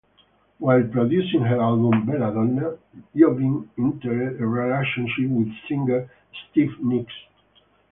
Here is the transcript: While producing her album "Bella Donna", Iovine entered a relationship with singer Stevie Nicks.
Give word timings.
While 0.57 0.81
producing 0.87 1.41
her 1.41 1.61
album 1.61 2.07
"Bella 2.07 2.33
Donna", 2.33 2.75
Iovine 3.15 3.69
entered 3.77 4.41
a 4.41 4.47
relationship 4.47 5.29
with 5.29 5.51
singer 5.67 6.09
Stevie 6.33 6.73
Nicks. 6.79 7.13